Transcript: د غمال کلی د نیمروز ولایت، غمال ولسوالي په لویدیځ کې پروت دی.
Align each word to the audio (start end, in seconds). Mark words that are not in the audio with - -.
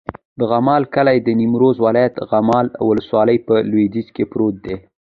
د 0.37 0.39
غمال 0.51 0.83
کلی 0.95 1.17
د 1.21 1.27
نیمروز 1.39 1.75
ولایت، 1.85 2.15
غمال 2.31 2.67
ولسوالي 2.89 3.37
په 3.47 3.55
لویدیځ 3.71 4.07
کې 4.15 4.23
پروت 4.31 4.55
دی. 4.65 4.75